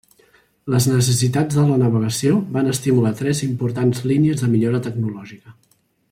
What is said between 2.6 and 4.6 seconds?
estimular tres importants línies de